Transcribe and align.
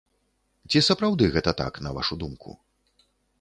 Ці 0.71 0.81
сапраўды 0.87 1.27
гэта 1.35 1.53
так, 1.61 1.77
на 1.89 1.93
вашу 1.99 2.19
думку? 2.25 2.57